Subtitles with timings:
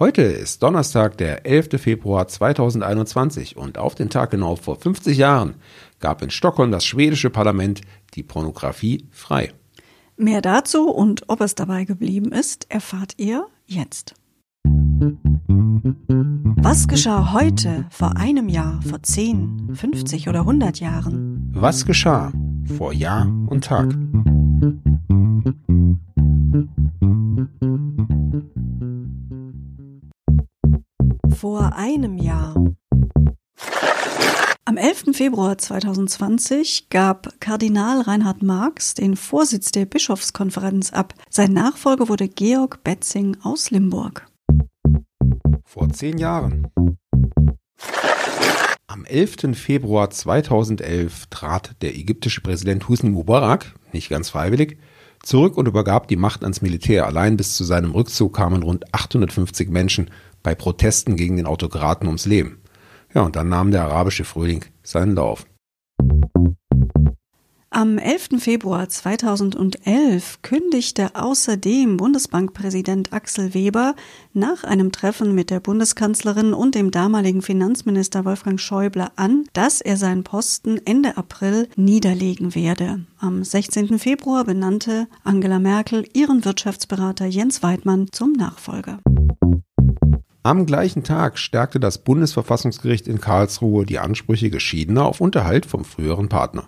[0.00, 1.78] Heute ist Donnerstag, der 11.
[1.78, 5.56] Februar 2021 und auf den Tag genau vor 50 Jahren
[5.98, 7.82] gab in Stockholm das schwedische Parlament
[8.14, 9.52] die Pornografie frei.
[10.16, 14.14] Mehr dazu und ob es dabei geblieben ist, erfahrt ihr jetzt.
[16.62, 21.50] Was geschah heute, vor einem Jahr, vor 10, 50 oder 100 Jahren?
[21.52, 22.32] Was geschah
[22.78, 23.94] vor Jahr und Tag?
[31.40, 32.54] Vor einem Jahr.
[34.66, 35.16] Am 11.
[35.16, 41.14] Februar 2020 gab Kardinal Reinhard Marx den Vorsitz der Bischofskonferenz ab.
[41.30, 44.28] Sein Nachfolger wurde Georg Betzing aus Limburg.
[45.64, 46.68] Vor zehn Jahren.
[48.86, 49.56] Am 11.
[49.56, 54.76] Februar 2011 trat der ägyptische Präsident Husni Mubarak, nicht ganz freiwillig,
[55.22, 57.06] zurück und übergab die Macht ans Militär.
[57.06, 60.10] Allein bis zu seinem Rückzug kamen rund 850 Menschen
[60.42, 62.60] bei Protesten gegen den Autokraten ums Leben.
[63.14, 65.46] Ja, und dann nahm der arabische Frühling seinen Lauf.
[67.72, 68.30] Am 11.
[68.40, 73.94] Februar 2011 kündigte außerdem Bundesbankpräsident Axel Weber
[74.32, 79.96] nach einem Treffen mit der Bundeskanzlerin und dem damaligen Finanzminister Wolfgang Schäuble an, dass er
[79.96, 83.04] seinen Posten Ende April niederlegen werde.
[83.20, 84.00] Am 16.
[84.00, 88.98] Februar benannte Angela Merkel ihren Wirtschaftsberater Jens Weidmann zum Nachfolger.
[90.50, 96.28] Am gleichen Tag stärkte das Bundesverfassungsgericht in Karlsruhe die Ansprüche Geschiedener auf Unterhalt vom früheren
[96.28, 96.64] Partner.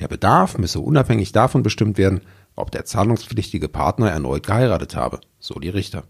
[0.00, 2.22] Der Bedarf müsse unabhängig davon bestimmt werden,
[2.56, 6.02] ob der zahlungspflichtige Partner erneut geheiratet habe, so die Richter.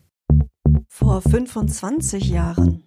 [0.89, 2.83] Vor 25 Jahren.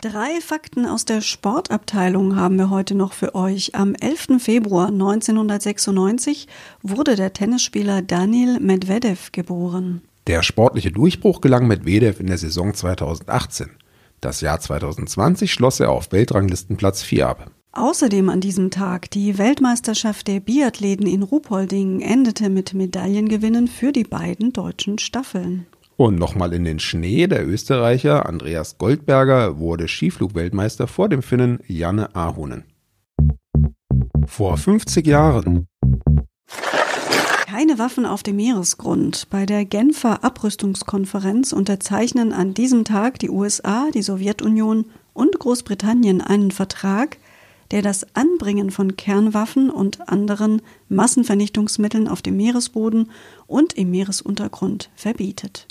[0.00, 3.74] Drei Fakten aus der Sportabteilung haben wir heute noch für euch.
[3.74, 4.42] Am 11.
[4.42, 6.48] Februar 1996
[6.80, 10.00] wurde der Tennisspieler Daniel Medvedev geboren.
[10.26, 13.70] Der sportliche Durchbruch gelang Medvedev in der Saison 2018.
[14.20, 17.50] Das Jahr 2020 schloss er auf Weltranglistenplatz 4 ab.
[17.70, 24.02] Außerdem an diesem Tag die Weltmeisterschaft der Biathleten in Ruhpolding endete mit Medaillengewinnen für die
[24.02, 25.66] beiden deutschen Staffeln.
[25.96, 32.14] Und nochmal in den Schnee, der Österreicher Andreas Goldberger wurde Skiflugweltmeister vor dem Finnen Janne
[32.16, 32.64] Ahonen.
[34.26, 35.68] Vor 50 Jahren.
[37.46, 39.28] Keine Waffen auf dem Meeresgrund.
[39.30, 46.50] Bei der Genfer Abrüstungskonferenz unterzeichnen an diesem Tag die USA, die Sowjetunion und Großbritannien einen
[46.50, 47.18] Vertrag,
[47.70, 53.12] der das Anbringen von Kernwaffen und anderen Massenvernichtungsmitteln auf dem Meeresboden
[53.46, 55.68] und im Meeresuntergrund verbietet.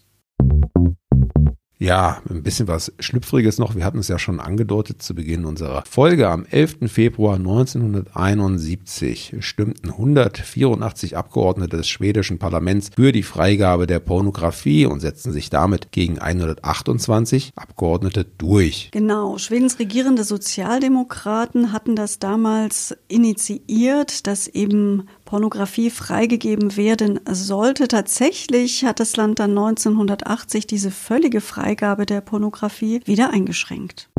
[1.86, 3.76] Ja, ein bisschen was Schlüpfriges noch.
[3.76, 6.30] Wir hatten es ja schon angedeutet zu Beginn unserer Folge.
[6.30, 6.92] Am 11.
[6.92, 15.32] Februar 1971 stimmten 184 Abgeordnete des schwedischen Parlaments für die Freigabe der Pornografie und setzten
[15.32, 18.90] sich damit gegen 128 Abgeordnete durch.
[18.92, 27.88] Genau, Schwedens regierende Sozialdemokraten hatten das damals initiiert, dass eben Pornografie freigegeben werden sollte.
[27.88, 34.10] Tatsächlich hat das Land dann 1980 diese völlige Freigabe der Pornografie wieder eingeschränkt.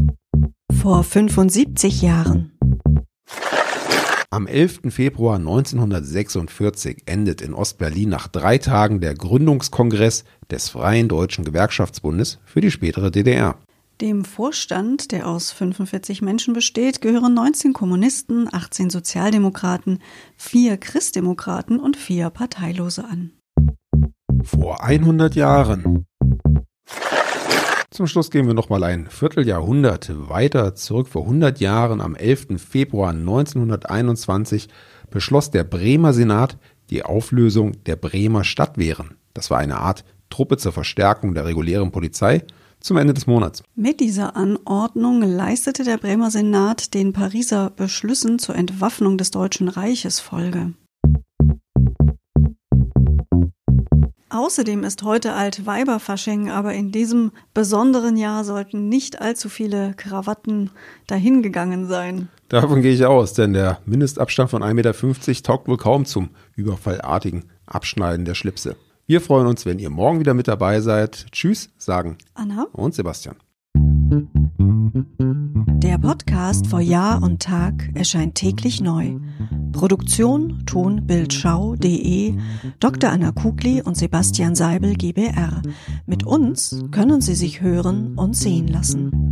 [0.82, 2.52] Vor 75 Jahren.
[4.30, 4.80] Am 11.
[4.90, 12.60] Februar 1946 endet in Ostberlin nach drei Tagen der Gründungskongress des Freien Deutschen Gewerkschaftsbundes für
[12.60, 13.56] die spätere DDR.
[14.02, 20.00] Dem Vorstand, der aus 45 Menschen besteht, gehören 19 Kommunisten, 18 Sozialdemokraten,
[20.36, 23.32] 4 Christdemokraten und 4 Parteilose an.
[24.42, 26.04] Vor 100 Jahren.
[27.90, 31.08] Zum Schluss gehen wir noch mal ein Vierteljahrhundert weiter zurück.
[31.08, 32.60] Vor 100 Jahren, am 11.
[32.60, 34.68] Februar 1921,
[35.08, 36.58] beschloss der Bremer Senat
[36.90, 39.16] die Auflösung der Bremer Stadtwehren.
[39.32, 42.42] Das war eine Art Truppe zur Verstärkung der regulären Polizei
[42.86, 43.62] zum Ende des Monats.
[43.74, 50.20] Mit dieser Anordnung leistete der Bremer Senat den Pariser Beschlüssen zur Entwaffnung des Deutschen Reiches
[50.20, 50.72] Folge.
[54.28, 60.70] Außerdem ist heute Altweiberfasching, aber in diesem besonderen Jahr sollten nicht allzu viele Krawatten
[61.06, 62.28] dahingegangen sein.
[62.48, 67.44] Davon gehe ich aus, denn der Mindestabstand von 1,50 Meter taugt wohl kaum zum überfallartigen
[67.66, 68.76] Abschneiden der Schlipse.
[69.08, 71.26] Wir freuen uns, wenn ihr morgen wieder mit dabei seid.
[71.30, 73.36] Tschüss, sagen Anna und Sebastian.
[75.80, 79.14] Der Podcast vor Jahr und Tag erscheint täglich neu.
[79.70, 82.34] Produktion tonbildschau.de
[82.80, 83.10] Dr.
[83.10, 85.62] Anna Kugli und Sebastian Seibel GBR.
[86.06, 89.25] Mit uns können Sie sich hören und sehen lassen.